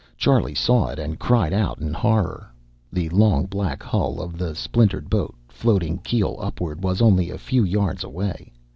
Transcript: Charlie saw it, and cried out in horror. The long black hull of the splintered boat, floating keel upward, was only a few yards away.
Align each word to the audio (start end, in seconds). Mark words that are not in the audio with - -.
Charlie 0.17 0.55
saw 0.55 0.87
it, 0.87 0.97
and 0.97 1.19
cried 1.19 1.53
out 1.53 1.77
in 1.77 1.93
horror. 1.93 2.51
The 2.91 3.07
long 3.09 3.45
black 3.45 3.83
hull 3.83 4.19
of 4.19 4.35
the 4.35 4.55
splintered 4.55 5.11
boat, 5.11 5.35
floating 5.47 5.99
keel 5.99 6.37
upward, 6.41 6.83
was 6.83 7.03
only 7.03 7.29
a 7.29 7.37
few 7.37 7.63
yards 7.63 8.03
away. 8.03 8.51